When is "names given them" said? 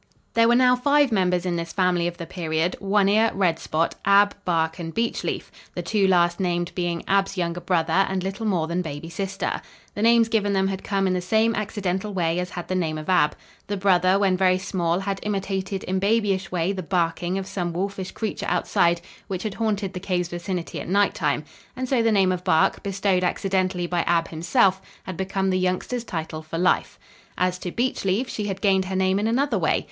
10.01-10.69